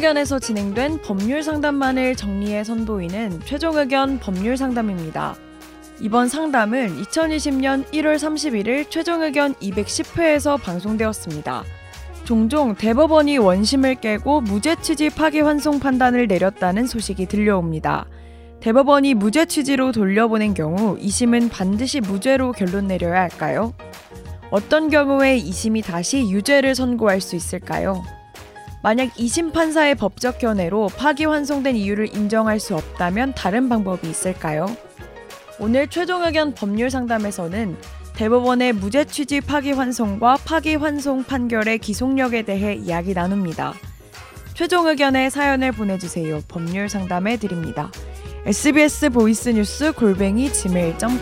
의견에서 0.00 0.38
진행된 0.38 1.02
법률 1.02 1.42
상담만을 1.42 2.16
정리해 2.16 2.64
선보이는 2.64 3.40
최종 3.44 3.76
의견 3.76 4.18
법률 4.18 4.56
상담입니다. 4.56 5.36
이번 6.00 6.28
상담은 6.28 7.02
2020년 7.02 7.84
1월 7.90 8.16
31일 8.16 8.88
최종 8.88 9.20
의견 9.20 9.52
210회에서 9.56 10.58
방송되었습니다. 10.58 11.64
종종 12.24 12.74
대법원이 12.74 13.36
원심을 13.36 13.96
깨고 13.96 14.40
무죄 14.40 14.74
취지 14.76 15.10
파기 15.10 15.40
환송 15.40 15.80
판단을 15.80 16.28
내렸다는 16.28 16.86
소식이 16.86 17.26
들려옵니다. 17.26 18.06
대법원이 18.60 19.12
무죄 19.12 19.44
취지로 19.44 19.92
돌려보낸 19.92 20.54
경우 20.54 20.96
2심은 20.96 21.50
반드시 21.50 22.00
무죄로 22.00 22.52
결론 22.52 22.86
내려야 22.86 23.20
할까요? 23.20 23.74
어떤 24.50 24.88
경우에 24.88 25.38
2심이 25.38 25.84
다시 25.84 26.30
유죄를 26.30 26.74
선고할 26.74 27.20
수 27.20 27.36
있을까요? 27.36 28.02
만약 28.82 29.10
2심 29.14 29.52
판사의 29.52 29.94
법적 29.94 30.38
견해로 30.38 30.88
파기 30.96 31.26
환송된 31.26 31.76
이유를 31.76 32.14
인정할 32.16 32.58
수 32.58 32.74
없다면 32.74 33.34
다른 33.34 33.68
방법이 33.68 34.08
있을까요? 34.08 34.66
오늘 35.58 35.88
최종 35.88 36.24
의견 36.24 36.54
법률 36.54 36.90
상담에서는 36.90 37.76
대법원의 38.14 38.72
무죄 38.72 39.04
취지 39.04 39.42
파기 39.42 39.72
환송과 39.72 40.38
파기 40.44 40.76
환송 40.76 41.24
판결의 41.24 41.78
기속력에 41.78 42.42
대해 42.42 42.74
이야기 42.74 43.12
나눕니다. 43.12 43.74
최종 44.54 44.86
의견의 44.88 45.30
사연을 45.30 45.72
보내주세요. 45.72 46.40
법률 46.48 46.88
상담해 46.88 47.36
드립니다. 47.36 47.90
sbs 48.46 49.10
voice 49.10 49.50
news 49.50 49.92
골뱅이 49.92 50.50
gmail.com 50.50 51.20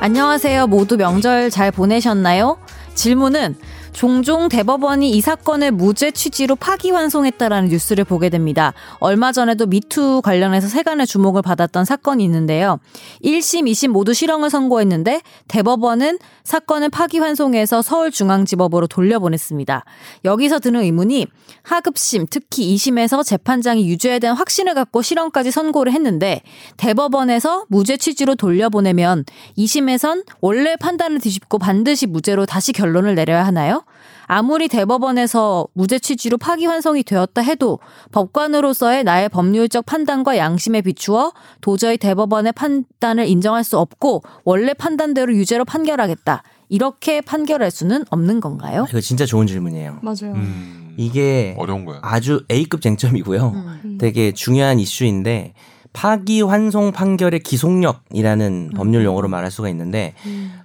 안녕하세요. 0.00 0.66
모두 0.66 0.96
명절 0.96 1.50
잘 1.50 1.70
보내셨나요? 1.70 2.58
질문은 2.94 3.56
종종 3.94 4.48
대법원이 4.48 5.10
이 5.10 5.20
사건을 5.20 5.70
무죄 5.70 6.10
취지로 6.10 6.56
파기환송했다라는 6.56 7.68
뉴스를 7.70 8.04
보게 8.04 8.28
됩니다. 8.28 8.74
얼마 8.98 9.30
전에도 9.30 9.66
미투 9.66 10.20
관련해서 10.22 10.66
세간의 10.66 11.06
주목을 11.06 11.42
받았던 11.42 11.84
사건이 11.84 12.22
있는데요. 12.24 12.80
1심, 13.24 13.70
2심 13.70 13.88
모두 13.88 14.12
실형을 14.12 14.50
선고했는데 14.50 15.22
대법원은 15.46 16.18
사건을 16.42 16.90
파기환송해서 16.90 17.82
서울중앙지법으로 17.82 18.88
돌려보냈습니다. 18.88 19.84
여기서 20.24 20.58
드는 20.58 20.82
의문이 20.82 21.28
하급심, 21.62 22.26
특히 22.28 22.74
2심에서 22.74 23.24
재판장이 23.24 23.88
유죄에 23.88 24.18
대한 24.18 24.36
확신을 24.36 24.74
갖고 24.74 25.02
실형까지 25.02 25.52
선고를 25.52 25.92
했는데 25.92 26.42
대법원에서 26.76 27.66
무죄 27.68 27.96
취지로 27.96 28.34
돌려보내면 28.34 29.24
2심에선 29.56 30.24
원래 30.40 30.74
판단을 30.76 31.20
뒤집고 31.20 31.58
반드시 31.58 32.06
무죄로 32.06 32.44
다시 32.44 32.72
결론을 32.72 33.14
내려야 33.14 33.46
하나요? 33.46 33.83
아무리 34.26 34.68
대법원에서 34.68 35.68
무죄 35.74 35.98
취지로 35.98 36.38
파기환송이 36.38 37.02
되었다 37.02 37.42
해도 37.42 37.78
법관으로서의 38.12 39.04
나의 39.04 39.28
법률적 39.28 39.86
판단과 39.86 40.36
양심에 40.36 40.80
비추어 40.80 41.32
도저히 41.60 41.98
대법원의 41.98 42.52
판단을 42.52 43.26
인정할 43.26 43.64
수 43.64 43.78
없고 43.78 44.22
원래 44.44 44.72
판단대로 44.74 45.34
유죄로 45.34 45.64
판결하겠다. 45.64 46.42
이렇게 46.70 47.20
판결할 47.20 47.70
수는 47.70 48.04
없는 48.10 48.40
건가요? 48.40 48.86
이거 48.88 49.00
진짜 49.00 49.26
좋은 49.26 49.46
질문이에요. 49.46 49.98
맞아요. 50.02 50.34
음, 50.34 50.94
이게 50.96 51.54
어려운 51.58 51.84
거야. 51.84 52.00
아주 52.02 52.44
A급 52.50 52.80
쟁점이고요. 52.80 53.48
음. 53.84 53.98
되게 54.00 54.32
중요한 54.32 54.78
이슈인데 54.78 55.52
파기환송 55.92 56.92
판결의 56.92 57.40
기속력이라는 57.40 58.72
법률 58.74 59.04
용어로 59.04 59.28
말할 59.28 59.50
수가 59.50 59.68
있는데 59.68 60.14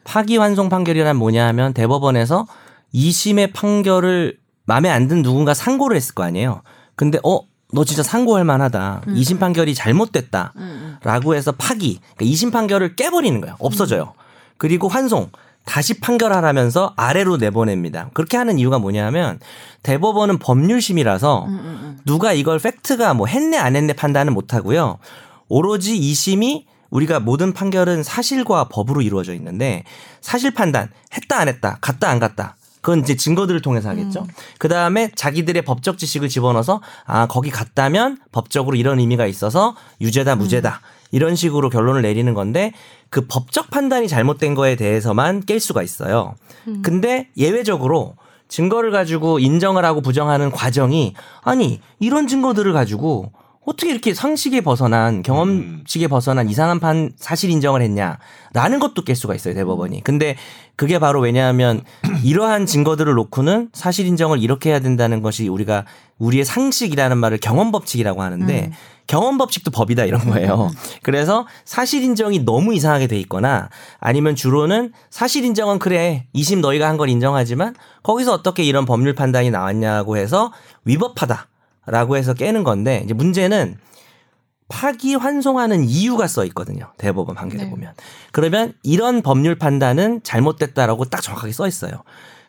파기환송 0.03 0.69
판결이란 0.69 1.15
뭐냐 1.17 1.45
하면 1.47 1.73
대법원에서 1.73 2.47
2심의 2.93 3.53
판결을 3.53 4.37
마음에 4.65 4.89
안 4.89 5.07
든 5.07 5.21
누군가 5.23 5.53
상고를 5.53 5.95
했을 5.97 6.13
거 6.15 6.23
아니에요. 6.23 6.61
근데 6.95 7.19
어, 7.23 7.39
너 7.73 7.83
진짜 7.85 8.03
상고할 8.03 8.43
만하다. 8.45 9.01
음. 9.07 9.15
2심 9.15 9.39
판결이 9.39 9.73
잘못됐다. 9.75 10.53
라고 11.03 11.35
해서 11.35 11.51
파기. 11.51 11.99
그러니까 12.17 12.25
2심 12.35 12.51
판결을 12.51 12.95
깨버리는 12.95 13.39
거예요. 13.41 13.55
없어져요. 13.59 14.13
그리고 14.57 14.87
환송. 14.87 15.29
다시 15.65 15.99
판결하라면서 15.99 16.93
아래로 16.95 17.37
내보냅니다. 17.37 18.09
그렇게 18.13 18.37
하는 18.37 18.57
이유가 18.57 18.79
뭐냐면 18.79 19.39
대법원은 19.83 20.39
법률심이라서 20.39 21.47
누가 22.05 22.33
이걸 22.33 22.57
팩트가 22.59 23.13
뭐 23.13 23.27
했네 23.27 23.57
안 23.57 23.75
했네 23.75 23.93
판단은 23.93 24.33
못 24.33 24.53
하고요. 24.53 24.97
오로지 25.47 25.99
2심이 25.99 26.65
우리가 26.89 27.19
모든 27.19 27.53
판결은 27.53 28.01
사실과 28.03 28.67
법으로 28.67 29.01
이루어져 29.01 29.33
있는데 29.35 29.83
사실 30.21 30.51
판단 30.51 30.89
했다 31.13 31.39
안 31.39 31.47
했다 31.47 31.77
갔다 31.81 32.09
안 32.09 32.17
갔다 32.19 32.55
그건 32.81 32.99
이제 32.99 33.15
증거들을 33.15 33.61
통해서 33.61 33.89
하겠죠. 33.89 34.25
그 34.57 34.67
다음에 34.67 35.11
자기들의 35.15 35.61
법적 35.63 35.97
지식을 35.97 36.29
집어넣어서 36.29 36.81
아 37.05 37.27
거기 37.27 37.49
갔다면 37.49 38.19
법적으로 38.31 38.75
이런 38.75 38.99
의미가 38.99 39.25
있어서 39.25 39.75
유죄다 39.99 40.35
무죄다 40.35 40.81
이런 41.11 41.35
식으로 41.35 41.69
결론을 41.69 42.01
내리는 42.01 42.33
건데 42.33 42.71
그 43.09 43.25
법적 43.27 43.69
판단이 43.69 44.07
잘못된 44.07 44.55
거에 44.55 44.75
대해서만 44.75 45.43
깰 45.43 45.59
수가 45.59 45.83
있어요. 45.83 46.35
근데 46.81 47.27
예외적으로 47.37 48.15
증거를 48.47 48.91
가지고 48.91 49.39
인정을 49.39 49.85
하고 49.85 50.01
부정하는 50.01 50.51
과정이 50.51 51.13
아니 51.41 51.81
이런 51.99 52.27
증거들을 52.27 52.73
가지고 52.73 53.31
어떻게 53.69 53.91
이렇게 53.91 54.13
상식에 54.13 54.61
벗어난 54.61 55.21
경험칙에 55.21 56.07
벗어난 56.07 56.49
이상한 56.49 56.79
판 56.79 57.11
사실 57.17 57.49
인정을 57.51 57.81
했냐라는 57.83 58.79
것도 58.79 59.03
깰 59.05 59.13
수가 59.15 59.35
있어요 59.35 59.53
대법원이. 59.53 60.03
근데 60.03 60.35
그게 60.75 60.97
바로 60.97 61.21
왜냐하면 61.21 61.83
이러한 62.23 62.65
증거들을 62.65 63.13
놓고는 63.13 63.69
사실 63.73 64.07
인정을 64.07 64.41
이렇게 64.41 64.71
해야 64.71 64.79
된다는 64.79 65.21
것이 65.21 65.47
우리가 65.47 65.85
우리의 66.17 66.45
상식이라는 66.45 67.17
말을 67.17 67.37
경험 67.39 67.71
법칙이라고 67.71 68.21
하는데 68.23 68.71
경험 69.07 69.37
법칙도 69.37 69.71
법이다 69.71 70.05
이런 70.05 70.21
거예요. 70.25 70.71
그래서 71.03 71.47
사실 71.63 72.03
인정이 72.03 72.39
너무 72.45 72.73
이상하게 72.73 73.07
돼 73.07 73.17
있거나 73.19 73.69
아니면 73.99 74.35
주로는 74.35 74.93
사실 75.09 75.45
인정은 75.45 75.79
그래 75.79 76.25
이심 76.33 76.61
너희가 76.61 76.87
한 76.87 76.97
걸 76.97 77.07
인정하지만 77.09 77.75
거기서 78.03 78.33
어떻게 78.33 78.63
이런 78.63 78.85
법률 78.85 79.13
판단이 79.15 79.51
나왔냐고 79.51 80.17
해서 80.17 80.51
위법하다. 80.85 81.47
라고 81.91 82.17
해서 82.17 82.33
깨는 82.33 82.63
건데 82.63 83.01
이제 83.05 83.13
문제는 83.13 83.77
파기 84.67 85.15
환송하는 85.15 85.85
이유가 85.85 86.27
써 86.27 86.45
있거든요. 86.45 86.91
대법원 86.97 87.35
판결에 87.35 87.63
네. 87.63 87.69
보면. 87.69 87.93
그러면 88.31 88.73
이런 88.83 89.21
법률 89.21 89.55
판단은 89.55 90.21
잘못됐다라고 90.23 91.05
딱 91.05 91.21
정확하게 91.21 91.51
써 91.51 91.67
있어요. 91.67 92.03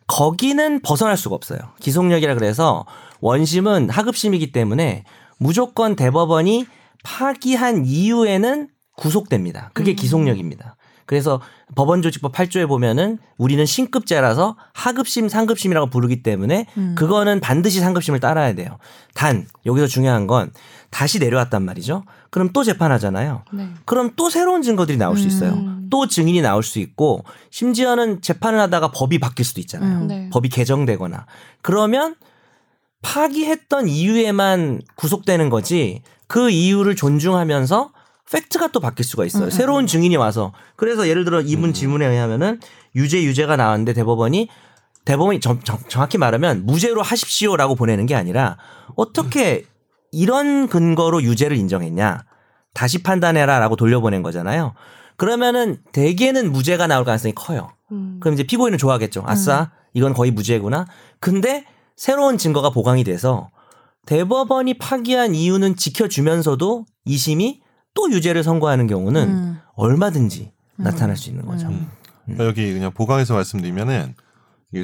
거기는 0.07 0.81
벗어날 0.81 1.17
수가 1.17 1.35
없어요. 1.35 1.59
기속력이라 1.81 2.35
그래서 2.35 2.85
원심은 3.21 3.91
하급심이기 3.91 4.53
때문에 4.53 5.05
무조건 5.39 5.97
대법원이 5.97 6.67
파기한 7.05 7.87
이후에는 7.87 8.69
구속됩니다. 8.97 9.71
그게 9.73 9.95
기속력입니다. 9.95 10.77
그래서 11.11 11.41
법원조직법 11.75 12.31
8조에 12.31 12.69
보면은 12.69 13.19
우리는 13.37 13.67
신급제라서 13.67 14.57
하급심, 14.73 15.29
상급심이라고 15.29 15.91
부르기 15.91 16.23
때문에 16.23 16.67
그거는 16.95 17.41
반드시 17.41 17.81
상급심을 17.81 18.21
따라야 18.21 18.55
돼요. 18.55 18.79
단 19.13 19.49
여기서 19.67 19.89
중요한 19.89 20.29
건 20.29 20.53
다시 20.91 21.19
내려왔단 21.19 21.65
말이죠. 21.65 22.05
그럼 22.31 22.51
또 22.53 22.63
재판하잖아요. 22.63 23.43
네. 23.53 23.71
그럼 23.87 24.13
또 24.15 24.31
새로운 24.31 24.63
증거들이 24.63 24.99
나올 24.99 25.17
수 25.17 25.27
있어요. 25.27 25.55
음. 25.55 25.89
또 25.91 26.07
증인이 26.07 26.43
나올 26.43 26.63
수 26.63 26.79
있고 26.79 27.25
심지어는 27.51 28.23
재판을 28.23 28.61
하다가 28.61 28.93
법이 28.93 29.19
바뀔 29.19 29.45
수도 29.45 29.61
있잖아요. 29.61 30.03
음. 30.03 30.07
네. 30.07 30.31
법이 30.31 30.49
개정되거나 30.49 31.27
그러면 31.61 32.15
파기했던 33.03 33.89
이유에만 33.89 34.83
구속되는 34.95 35.51
거지 35.51 36.03
그 36.29 36.51
이유를 36.51 36.95
존중하면서 36.95 37.91
팩트가 38.33 38.69
또 38.69 38.81
바뀔 38.81 39.05
수가 39.05 39.25
있어요. 39.25 39.51
새로운 39.51 39.87
증인이 39.87 40.17
와서 40.17 40.53
그래서 40.77 41.09
예를 41.09 41.25
들어 41.25 41.41
이분 41.41 41.73
질문에 41.73 42.07
의하면은 42.07 42.61
유죄 42.95 43.23
유죄가 43.23 43.57
나왔는데 43.57 43.93
대법원이 43.93 44.49
대법원이 45.05 45.41
정, 45.41 45.61
정, 45.61 45.79
정확히 45.89 46.19
말하면 46.19 46.67
무죄로 46.67 47.03
하십시오라고 47.03 47.75
보내는 47.75 48.07
게 48.07 48.15
아니라 48.15 48.57
어떻게 48.97 49.65
이런 50.13 50.69
근거로 50.69 51.23
유죄를 51.23 51.57
인정했냐 51.57 52.25
다시 52.75 53.03
판단해라라고 53.03 53.77
돌려보낸 53.77 54.23
거잖아요. 54.23 54.75
그러면은 55.17 55.79
대개는 55.93 56.53
무죄가 56.53 56.87
나올 56.87 57.05
가능성이 57.05 57.35
커요. 57.35 57.71
음. 57.93 58.19
그럼 58.21 58.35
이제 58.35 58.43
피고인은 58.45 58.79
좋아하겠죠. 58.79 59.23
아싸, 59.27 59.71
이건 59.93 60.15
거의 60.15 60.31
무죄구나. 60.31 60.87
근데 61.19 61.67
새로운 61.97 62.39
증거가 62.39 62.71
보강이 62.71 63.05
돼서 63.05 63.51
대법원이 64.07 64.79
파기한 64.79 65.35
이유는 65.35 65.77
지켜주면서도 65.77 66.87
이심이 67.05 67.61
또 67.95 68.11
유죄를 68.11 68.43
선고하는 68.43 68.87
경우는 68.87 69.29
음. 69.29 69.59
얼마든지 69.75 70.53
나타날 70.77 71.17
수 71.17 71.31
있는 71.31 71.47
거죠. 71.47 71.69
음. 71.69 71.89
그러니까 72.25 72.47
여기 72.47 72.73
그냥 72.73 72.93
보강해서 72.93 73.35
말씀드리면은 73.35 74.15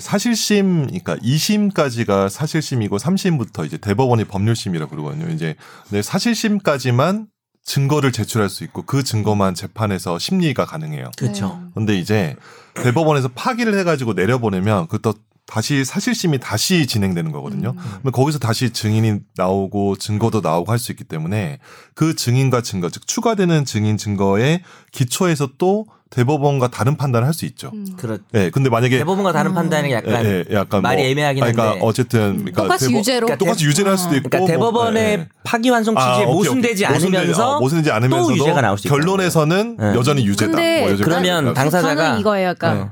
사실심, 0.00 0.86
그러니까 0.86 1.16
2심까지가 1.16 2.28
사실심이고 2.28 2.98
3심부터 2.98 3.64
이제 3.64 3.76
대법원이 3.78 4.24
법률심이라고 4.24 4.90
그러거든요. 4.90 5.32
이제 5.32 5.54
근데 5.88 6.02
사실심까지만 6.02 7.28
증거를 7.62 8.12
제출할 8.12 8.48
수 8.48 8.64
있고 8.64 8.82
그 8.82 9.02
증거만 9.02 9.54
재판에서 9.54 10.18
심리가 10.18 10.64
가능해요. 10.64 11.10
그렇죠. 11.16 11.60
근데 11.74 11.98
이제 11.98 12.36
대법원에서 12.74 13.28
파기를 13.28 13.78
해가지고 13.78 14.14
내려보내면 14.14 14.86
그것도 14.88 15.18
다시 15.46 15.84
사실심이 15.84 16.38
다시 16.38 16.86
진행되는 16.86 17.30
거거든요. 17.32 17.74
음. 18.04 18.10
거기서 18.10 18.38
다시 18.40 18.70
증인이 18.70 19.20
나오고 19.36 19.96
증거도 19.96 20.40
나오고 20.40 20.72
할 20.72 20.78
수 20.78 20.90
있기 20.92 21.04
때문에 21.04 21.58
그 21.94 22.14
증인과 22.16 22.62
증거, 22.62 22.90
즉 22.90 23.06
추가되는 23.06 23.64
증인 23.64 23.96
증거에 23.96 24.62
기초해서 24.92 25.50
또 25.58 25.86
대법원과 26.10 26.68
다른 26.68 26.96
판단을 26.96 27.26
할 27.26 27.34
수 27.34 27.46
있죠. 27.46 27.70
음. 27.74 27.86
그렇. 27.96 28.18
예, 28.34 28.50
근데 28.50 28.70
만약에 28.70 28.98
대법원과 28.98 29.32
다른 29.32 29.50
음. 29.52 29.54
판단이 29.54 29.92
약간 29.92 30.24
예, 30.24 30.44
예, 30.50 30.54
약간 30.54 30.82
말이 30.82 31.02
뭐, 31.02 31.10
애매하긴 31.10 31.42
아니, 31.42 31.50
한데. 31.50 31.62
그러니까 31.62 31.86
어쨌든 31.86 32.36
그러니까 32.38 32.62
똑같이 32.62 32.86
대법- 32.86 32.98
유죄로. 32.98 33.26
그러니까 33.26 33.38
똑같이 33.44 33.64
유죄를 33.66 33.90
할 33.90 33.98
수도 33.98 34.16
있고 34.16 34.28
그러니까 34.28 34.38
뭐, 34.38 34.46
대법원의 34.48 35.02
예, 35.04 35.08
예. 35.20 35.28
파기환송 35.44 35.94
취지에 35.94 36.04
아, 36.08 36.16
오케이, 36.18 36.26
모순되지 36.34 36.84
오케이. 36.86 36.96
않으면서 36.96 37.56
어, 37.56 37.60
모순되지 37.60 37.90
않으면서도 37.90 38.28
또 38.28 38.36
유죄가 38.36 38.60
나올 38.60 38.78
수 38.78 38.86
있다는 38.86 39.00
결론에서는. 39.04 39.76
네. 39.78 39.86
여전히 39.94 40.26
유죄다. 40.26 40.50
근데 40.52 40.80
뭐 40.80 40.90
여전히 40.90 41.02
그러면 41.02 41.24
그러니까 41.44 41.54
당사자가 41.60 42.18
이거예요. 42.18 42.48
약간 42.48 42.78
네. 42.78 42.86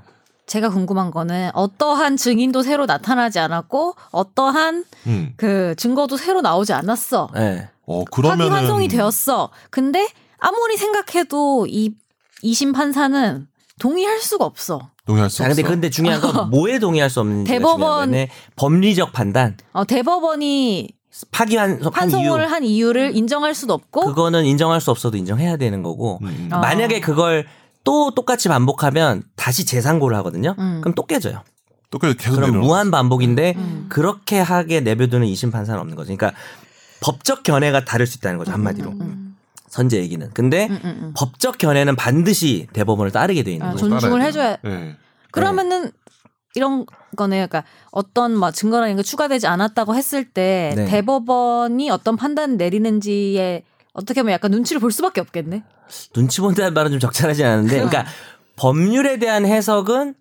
제가 0.47 0.69
궁금한 0.69 1.11
거는 1.11 1.51
어떠한 1.55 2.17
증인도 2.17 2.63
새로 2.63 2.87
나타나지 2.87 3.39
않았고 3.39 3.95
어떠한 4.11 4.85
음. 5.07 5.33
그 5.37 5.75
증거도 5.77 6.17
새로 6.17 6.41
나오지 6.43 6.73
않았어. 6.73 7.31
네. 7.35 7.69
어, 7.87 8.05
파기 8.05 8.11
그러면은 8.11 8.53
환송이 8.53 8.89
되었어. 8.89 9.51
근데 9.71 10.09
아무리 10.39 10.77
생각해도 10.77 11.67
이 11.69 11.95
이심 12.43 12.73
판사는 12.73 13.47
동의할 13.81 14.21
수가 14.21 14.45
없어. 14.45 14.91
동의할 15.07 15.31
수 15.31 15.39
자, 15.39 15.49
근데 15.49 15.63
없어. 15.63 15.71
근데 15.71 15.91
중요한 15.91 16.21
건 16.21 16.49
뭐에 16.51 16.79
동의할 16.79 17.09
수 17.11 17.21
없는지 17.21 17.51
대법원- 17.53 18.29
법리적 18.57 19.13
판단, 19.13 19.57
어, 19.73 19.85
대법원이 19.85 20.91
파기환송 21.31 21.93
한 21.95 22.11
이유 22.11 22.17
환송을 22.17 22.51
한 22.51 22.65
이유를 22.65 23.17
인정할 23.17 23.55
수도 23.55 23.73
없고 23.75 24.07
그거는 24.07 24.45
인정할 24.47 24.81
수 24.81 24.91
없어도 24.91 25.17
인정해야 25.17 25.57
되는 25.57 25.83
거고 25.83 26.19
음, 26.23 26.27
음. 26.27 26.49
어. 26.53 26.59
만약에 26.59 27.01
그걸 27.01 27.47
또 27.85 28.15
똑같이 28.15 28.49
반복하면 28.49 29.23
다시 29.37 29.65
재상고를 29.65 30.17
하거든요. 30.19 30.55
음. 30.59 30.81
그럼 30.81 30.95
또 30.95 31.07
깨져요. 31.07 31.43
또 31.91 31.99
계속 31.99 32.17
계속 32.19 32.37
그럼 32.37 32.59
무한 32.59 32.91
반복인데 32.91 33.55
음. 33.57 33.87
그렇게 33.89 34.41
하게 34.41 34.81
내버두는 34.81 35.27
이심 35.27 35.51
판사는 35.51 35.81
없는 35.81 35.95
거죠. 35.95 36.15
그러니까 36.17 36.39
법적 37.01 37.43
견해가 37.43 37.85
다를 37.85 38.07
수 38.07 38.19
있다는 38.19 38.39
거죠 38.39 38.51
한마디로 38.53 38.91
음, 38.91 39.37
선제 39.69 39.99
얘기는. 39.99 40.29
근데 40.33 40.67
음, 40.67 40.81
음, 40.83 40.99
음. 41.03 41.13
법적 41.15 41.59
견해는 41.59 41.95
반드시 41.97 42.67
대법원을 42.73 43.13
따르게 43.13 43.43
돼 43.43 43.53
있는 43.53 43.67
아, 43.67 43.73
거죠. 43.73 43.89
존중을 43.89 44.23
해줘야. 44.23 44.57
예. 44.65 44.97
그러면은 45.31 45.93
이런 46.55 46.87
거네요. 47.17 47.47
그러니까 47.47 47.65
어떤 47.91 48.37
뭐 48.37 48.51
이런 48.51 48.97
게 48.97 49.03
추가되지 49.03 49.47
않았다고 49.47 49.95
했을 49.95 50.25
때 50.25 50.73
네. 50.77 50.87
대법원이 50.87 51.91
어떤 51.91 52.17
판단을 52.17 52.57
내리는지에 52.57 53.65
어떻게 53.93 54.23
보면 54.23 54.33
약간 54.33 54.51
눈치를 54.51 54.81
볼 54.81 54.91
수밖에 54.91 55.21
없겠네. 55.21 55.63
눈치 56.13 56.41
본다는 56.41 56.75
말은 56.75 56.91
좀 56.93 57.01
적절하지 57.01 57.45
않은데, 57.45 57.75
그러니까 57.77 58.05
법률에 58.57 59.19
대한 59.19 59.45
해석은 59.47 60.15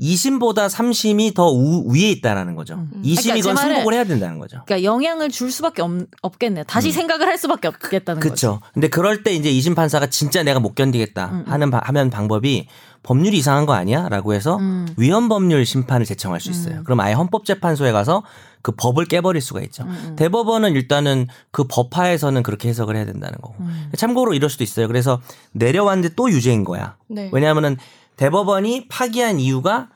2심보다 0.00 0.68
3심이 0.70 1.34
더 1.34 1.50
우, 1.50 1.92
위에 1.92 2.10
있다라는 2.12 2.54
거죠. 2.54 2.74
음. 2.74 3.02
2심이 3.04 3.42
그러니까 3.42 3.56
승복을 3.62 3.92
해야 3.92 4.04
된다는 4.04 4.38
거죠. 4.38 4.62
그러니까 4.64 4.82
영향을 4.82 5.28
줄 5.28 5.52
수밖에 5.52 5.82
없, 5.82 5.90
없겠네요. 6.22 6.64
다시 6.64 6.90
생각을 6.90 7.26
할 7.26 7.36
수밖에 7.36 7.68
없겠다는 7.68 8.20
거죠. 8.20 8.28
그렇죠. 8.30 8.60
근데 8.72 8.88
그럴 8.88 9.22
때 9.22 9.32
이제 9.32 9.50
2심 9.52 9.76
판사가 9.76 10.06
진짜 10.08 10.42
내가 10.42 10.58
못 10.58 10.74
견디겠다 10.74 11.26
음, 11.26 11.44
음. 11.46 11.52
하는 11.52 11.70
바- 11.70 11.82
하면 11.84 12.08
방법이 12.08 12.66
법률이 13.02 13.36
이상한 13.38 13.66
거 13.66 13.74
아니야?라고 13.74 14.32
해서 14.32 14.56
음. 14.56 14.86
위헌 14.96 15.28
법률 15.28 15.66
심판을 15.66 16.06
제청할 16.06 16.40
수 16.40 16.50
있어요. 16.50 16.78
음. 16.78 16.84
그럼 16.84 17.00
아예 17.00 17.12
헌법재판소에 17.12 17.92
가서 17.92 18.22
그 18.62 18.72
법을 18.72 19.06
깨버릴 19.06 19.40
수가 19.40 19.60
있죠. 19.62 19.84
음, 19.84 19.88
음. 19.88 20.16
대법원은 20.16 20.72
일단은 20.74 21.28
그 21.50 21.64
법하에서는 21.64 22.42
그렇게 22.42 22.68
해석을 22.68 22.96
해야 22.96 23.04
된다는 23.06 23.38
거고. 23.40 23.54
음. 23.60 23.90
참고로 23.96 24.34
이럴 24.34 24.50
수도 24.50 24.64
있어요. 24.64 24.86
그래서 24.86 25.20
내려왔는데 25.52 26.14
또 26.14 26.30
유죄인 26.30 26.64
거야. 26.64 26.96
네. 27.08 27.30
왜냐하면은 27.32 27.76
대법원이 28.16 28.88
파기한 28.88 29.40
이유가 29.40 29.88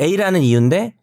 A라는 0.00 0.42
이유인데 0.42 0.94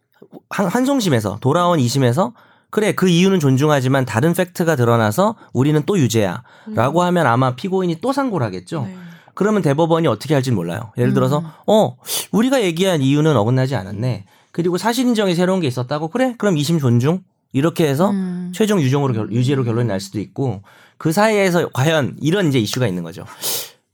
한- 0.50 0.66
환송심에서 0.66 1.38
돌아온 1.40 1.78
2심에서 1.78 2.32
그래 2.70 2.92
그 2.94 3.08
이유는 3.08 3.40
존중하지만 3.40 4.04
다른 4.04 4.32
팩트가 4.32 4.76
드러나서 4.76 5.34
우리는 5.52 5.82
또 5.86 5.98
유죄야라고 5.98 7.02
하면 7.02 7.26
아마 7.26 7.54
피고인이 7.56 8.00
또 8.00 8.12
상고를 8.12 8.46
하겠죠. 8.46 8.82
네. 8.82 8.96
그러면 9.34 9.60
대법원이 9.62 10.06
어떻게 10.06 10.34
할지는 10.34 10.56
몰라요. 10.56 10.92
예를 10.96 11.14
들어서 11.14 11.40
음. 11.40 11.46
어 11.66 11.96
우리가 12.32 12.62
얘기한 12.62 13.02
이유는 13.02 13.36
어긋나지 13.36 13.74
않았네. 13.74 14.24
그리고 14.56 14.78
사실 14.78 15.06
인정이 15.06 15.34
새로운 15.34 15.60
게 15.60 15.66
있었다고 15.66 16.08
그래 16.08 16.34
그럼 16.38 16.54
2심 16.54 16.80
존중 16.80 17.22
이렇게 17.52 17.86
해서 17.86 18.08
음. 18.08 18.52
최종 18.54 18.80
유정으로 18.80 19.12
결, 19.12 19.30
유죄로 19.30 19.64
결론이 19.64 19.86
날 19.86 20.00
수도 20.00 20.18
있고 20.18 20.62
그 20.96 21.12
사이에서 21.12 21.68
과연 21.74 22.16
이런 22.22 22.48
이제 22.48 22.58
이슈가 22.58 22.86
있는 22.86 23.02
거죠. 23.02 23.26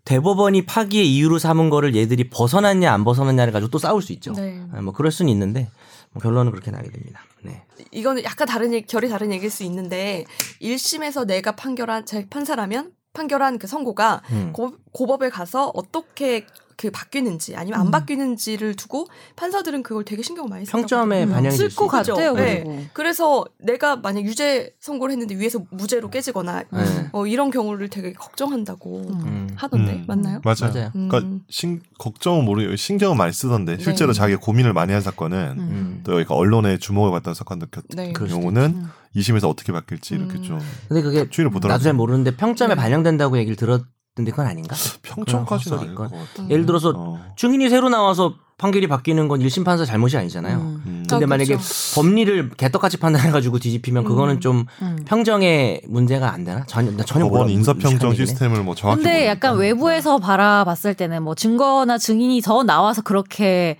대법원이 0.04 0.64
파기의 0.66 1.12
이유로 1.16 1.40
삼은 1.40 1.68
거를 1.68 1.96
얘들이 1.96 2.30
벗어났냐 2.30 2.92
안 2.92 3.02
벗어났냐를 3.02 3.52
가지고 3.52 3.72
또 3.72 3.78
싸울 3.78 4.02
수 4.02 4.12
있죠. 4.12 4.34
네. 4.34 4.62
아, 4.72 4.80
뭐 4.82 4.92
그럴 4.92 5.10
수는 5.10 5.32
있는데 5.32 5.68
뭐 6.12 6.22
결론은 6.22 6.52
그렇게 6.52 6.70
나게 6.70 6.90
됩니다. 6.90 7.24
네. 7.42 7.64
이거는 7.90 8.22
약간 8.22 8.46
다른 8.46 8.72
얘기, 8.72 8.86
결이 8.86 9.08
다른 9.08 9.32
얘기일 9.32 9.50
수 9.50 9.64
있는데 9.64 10.24
1심에서 10.60 11.26
내가 11.26 11.56
판결한 11.56 12.06
제 12.06 12.28
판사라면 12.30 12.92
판결한 13.14 13.58
그 13.58 13.66
선고가 13.66 14.22
음. 14.30 14.52
고, 14.52 14.74
고법에 14.92 15.28
가서 15.28 15.72
어떻게 15.74 16.46
그 16.76 16.90
바뀌는지 16.90 17.56
아니면 17.56 17.80
안 17.80 17.86
음. 17.86 17.90
바뀌는지를 17.90 18.74
두고 18.74 19.06
판사들은 19.36 19.82
그걸 19.82 20.04
되게 20.04 20.22
신경 20.22 20.46
많이 20.46 20.64
쓴다고 20.64 20.82
평점에 20.82 21.20
하더라고요. 21.20 21.34
반영이 21.34 21.56
될 21.56 21.70
쓸것 21.70 21.90
수 21.90 22.00
있죠. 22.00 22.14
같아요. 22.14 22.34
네. 22.34 22.64
그리고. 22.64 22.84
그래서 22.92 23.44
내가 23.58 23.96
만약 23.96 24.24
유죄 24.24 24.74
선고를 24.80 25.12
했는데 25.12 25.36
위에서 25.36 25.60
무죄로 25.70 26.10
깨지거나 26.10 26.64
네. 26.70 27.08
어, 27.12 27.26
이런 27.26 27.50
경우를 27.50 27.88
되게 27.88 28.12
걱정한다고 28.12 28.98
음. 29.10 29.20
음. 29.20 29.48
하던데 29.56 29.92
음. 29.92 30.04
맞나요? 30.06 30.40
맞아요. 30.44 30.72
맞아요. 30.72 30.92
음. 30.96 31.08
그러니까 31.08 31.44
신, 31.48 31.80
걱정은 31.98 32.44
모르고 32.44 32.76
신경은 32.76 33.16
많이 33.16 33.32
쓰던데 33.32 33.78
실제로 33.78 34.12
네. 34.12 34.18
자기가 34.18 34.40
고민을 34.40 34.72
많이 34.72 34.92
한 34.92 35.00
사건은 35.00 35.38
음. 35.38 35.58
음. 35.58 36.00
또 36.04 36.12
그러니까 36.12 36.34
언론에 36.34 36.78
주목을 36.78 37.10
받던 37.12 37.34
사건들 37.34 37.68
같은 37.70 37.88
네. 37.96 38.12
경우는 38.12 38.62
음. 38.62 38.88
2심에서 39.16 39.48
어떻게 39.48 39.72
바뀔지 39.72 40.14
이렇게 40.14 40.38
음. 40.38 40.42
좀 40.42 40.58
근데 40.88 41.02
그게 41.02 41.24
보더라고요. 41.24 41.68
나도 41.68 41.82
잘 41.84 41.92
모르는데 41.92 42.36
평점에 42.36 42.74
네. 42.74 42.80
반영된다고 42.80 43.38
얘기를 43.38 43.56
들었 43.56 43.82
는데 44.18 44.30
그건 44.30 44.46
아닌가? 44.46 44.76
평점까지는 45.02 45.78
아닐 45.78 45.94
것 45.94 46.10
같아. 46.10 46.42
음. 46.42 46.50
예를 46.50 46.66
들어서 46.66 46.92
어. 46.94 47.18
증인이 47.36 47.70
새로 47.70 47.88
나와서 47.88 48.34
판결이 48.58 48.86
바뀌는 48.86 49.26
건 49.26 49.40
1심 49.40 49.64
판사 49.64 49.86
잘못이 49.86 50.18
아니잖아요. 50.18 50.58
음. 50.58 50.82
음. 50.84 51.04
근데 51.08 51.24
아, 51.24 51.28
만약에 51.28 51.54
그렇죠. 51.54 51.94
법리를 51.94 52.50
개떡같이 52.58 52.98
판단해가지고 52.98 53.58
뒤집히면 53.58 54.04
그거는 54.04 54.34
음. 54.34 54.40
좀 54.40 54.66
음. 54.82 54.98
평정에 55.06 55.80
문제가 55.88 56.30
안 56.30 56.44
되나? 56.44 56.62
전혀 56.66 56.90
나 56.90 57.02
전혀 57.04 57.24
법원. 57.24 57.48
인사평정. 57.48 58.14
시스템을 58.14 58.62
뭐 58.62 58.74
정확히 58.74 58.98
근데 59.02 59.10
모르니까. 59.12 59.30
약간 59.30 59.56
외부에서 59.56 60.18
바라봤을 60.18 60.92
때는 60.94 61.22
뭐 61.22 61.34
증거나 61.34 61.96
증인이 61.96 62.42
더 62.42 62.62
나와서 62.64 63.00
그렇게 63.00 63.78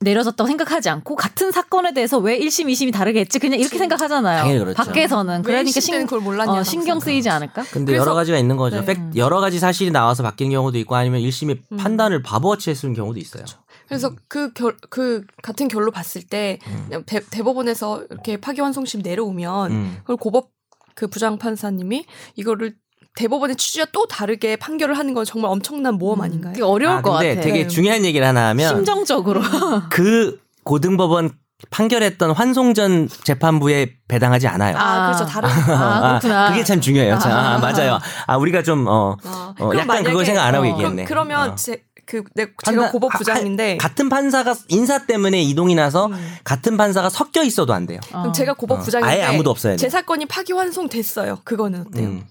내려졌다고 0.00 0.46
생각하지 0.46 0.88
않고 0.90 1.16
같은 1.16 1.50
사건에 1.50 1.92
대해서 1.92 2.18
왜 2.18 2.38
1심, 2.38 2.66
2심이 2.66 2.92
다르게 2.92 3.20
했지? 3.20 3.40
그냥 3.40 3.58
이렇게 3.58 3.78
생각하잖아요. 3.78 4.38
당연히 4.42 4.58
그렇죠. 4.60 4.76
밖에서는. 4.76 5.38
왜 5.38 5.42
그러니까 5.42 5.70
1심 5.70 5.80
신, 5.82 6.04
그걸 6.06 6.20
몰랐냐 6.20 6.52
어, 6.60 6.62
신경 6.62 7.00
쓰이지 7.00 7.28
않을까? 7.28 7.64
근데 7.72 7.92
그래서- 7.92 8.02
여러 8.02 8.14
가지가 8.14 8.38
있는 8.38 8.56
거죠. 8.56 8.80
네. 8.80 8.86
팩 8.86 9.16
여러 9.16 9.40
가지 9.40 9.58
사실이 9.58 9.90
나와서 9.90 10.22
바뀌는 10.22 10.52
경우도 10.52 10.78
있고 10.78 10.94
아니면 10.94 11.20
1심이 11.22 11.58
음. 11.72 11.76
판단을 11.76 12.22
바보같이 12.22 12.70
했는 12.70 12.94
경우도 12.94 13.18
있어요. 13.18 13.44
그래서 13.88 14.12
그 14.28 14.52
결 14.52 14.76
그 14.88 15.24
같은 15.42 15.66
결로 15.66 15.90
봤을 15.90 16.22
때 16.22 16.58
그냥 16.86 17.02
대, 17.04 17.20
대법원에서 17.20 18.04
이렇게 18.10 18.36
파기환송심 18.36 19.02
내려오면 19.02 19.72
음. 19.72 19.96
그걸 20.02 20.16
고법 20.16 20.50
그 20.94 21.08
부장 21.08 21.38
판사님이 21.38 22.04
이거를 22.36 22.76
대법원의 23.18 23.56
취지와 23.56 23.86
또 23.92 24.06
다르게 24.06 24.54
판결을 24.56 24.96
하는 24.96 25.12
건 25.12 25.24
정말 25.24 25.50
엄청난 25.50 25.94
모험 25.94 26.20
아닌가요? 26.20 26.52
되게 26.52 26.62
어려울 26.64 26.98
아, 26.98 27.02
것 27.02 27.12
근데 27.14 27.34
같아. 27.34 27.40
되게 27.46 27.66
중요한 27.66 28.04
얘기를 28.04 28.24
하나 28.24 28.48
하면 28.50 28.68
심정적으로. 28.76 29.40
그 29.90 30.40
고등법원 30.64 31.32
판결했던 31.70 32.30
환송전 32.30 33.08
재판부에 33.24 33.94
배당하지 34.06 34.46
않아요. 34.46 34.76
아, 34.78 35.06
그렇죠. 35.06 35.26
다른 35.26 35.48
아, 35.50 36.20
그렇구나. 36.20 36.50
그게 36.50 36.62
참 36.62 36.80
중요해요. 36.80 37.18
참. 37.18 37.32
아, 37.32 37.58
맞아요. 37.58 37.98
아, 38.28 38.36
우리가 38.36 38.62
좀, 38.62 38.86
어, 38.86 39.16
아, 39.24 39.54
어, 39.58 39.68
그럼 39.68 39.78
약간 39.82 40.04
그걸 40.04 40.22
만약에- 40.22 40.26
생각 40.26 40.44
안 40.44 40.54
하고 40.54 40.64
어, 40.66 40.68
얘기했네. 40.68 41.04
그럼, 41.04 41.26
그러면 41.28 41.50
어. 41.50 41.54
제, 41.56 41.82
그, 42.06 42.22
내, 42.36 42.44
제가 42.64 42.82
판단- 42.82 42.92
고법 42.92 43.12
하- 43.12 43.18
부장인데 43.18 43.78
같은 43.78 44.08
판사가 44.08 44.54
인사 44.68 45.04
때문에 45.06 45.42
이동이 45.42 45.74
나서 45.74 46.06
음. 46.06 46.36
같은 46.44 46.76
판사가 46.76 47.10
섞여 47.10 47.42
있어도 47.42 47.74
안 47.74 47.86
돼요. 47.86 47.98
그럼 48.08 48.32
제가 48.32 48.54
고법 48.54 48.78
어. 48.78 48.82
부장인데 48.82 49.12
아예 49.12 49.22
아무도 49.24 49.50
없어야 49.50 49.72
돼. 49.72 49.76
제 49.78 49.90
사건이 49.90 50.26
파기환송 50.26 50.88
됐어요. 50.88 51.38
그거는 51.42 51.86
어때요? 51.88 52.06
음. 52.06 52.24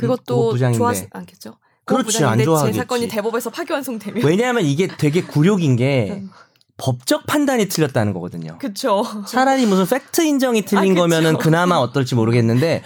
그것도 0.00 0.50
부장인데. 0.50 0.78
좋아하지 0.78 1.06
않겠죠? 1.12 1.54
그렇지, 1.84 2.24
안 2.24 2.42
좋아하겠지. 2.42 2.74
제 2.76 2.82
사건이 2.82 3.08
대법에서 3.08 3.50
파기환송되면 3.50 4.22
왜냐하면 4.24 4.64
이게 4.64 4.86
되게 4.86 5.22
굴욕인 5.22 5.76
게 5.76 6.10
음. 6.22 6.30
법적 6.76 7.26
판단이 7.26 7.68
틀렸다는 7.68 8.12
거거든요. 8.14 8.56
그쵸. 8.58 9.04
차라리 9.26 9.66
무슨 9.66 9.86
팩트 9.86 10.22
인정이 10.22 10.62
틀린 10.64 10.96
아. 10.96 11.00
거면은 11.02 11.36
그나마 11.36 11.76
어떨지 11.76 12.14
모르겠는데 12.14 12.82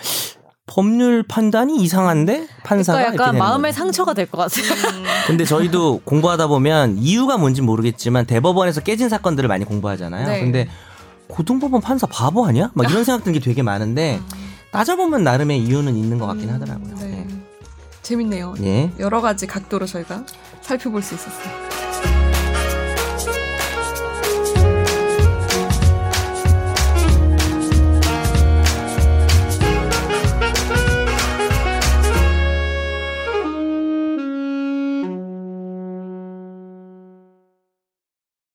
법률 0.67 1.23
판단이 1.23 1.77
이상한데 1.77 2.49
판사가 2.65 2.99
그러니까 2.99 3.25
약간 3.25 3.39
마음의. 3.39 3.73
상처가 3.75 4.15
될 4.15 4.27
것 4.27 4.39
같아요. 4.39 4.65
근데 5.29 5.45
저희도 5.45 6.01
공부하다 6.05 6.47
보면 6.49 6.97
이유가 6.99 7.37
뭔지 7.37 7.61
모르겠지만 7.63 8.25
대법원에서 8.27 8.81
깨진 8.81 9.09
사건들을 9.11 9.47
많이 9.49 9.65
공부하잖아요. 9.65 10.27
네. 10.27 10.41
근데 10.41 10.69
고등법원 11.29 11.81
판사 11.83 12.07
바보 12.07 12.47
아니야? 12.47 12.71
막 12.75 12.91
이런 12.91 13.05
생각 13.05 13.23
드는 13.25 13.39
게 13.39 13.45
되게 13.45 13.63
많은데 13.63 14.21
따져보면 14.75 15.23
나름의 15.23 15.63
이유는 15.63 15.97
있는 15.97 16.19
것 16.19 16.27
같긴 16.27 16.51
하더라고요. 16.51 16.97
네. 16.97 17.29
재밌네요. 18.03 18.57
예. 18.65 18.91
여러 18.99 19.21
가지 19.21 19.47
각도로 19.47 19.87
저희가 19.87 20.25
살펴볼 20.63 21.01
수 21.01 21.15
있었어요. 21.15 21.94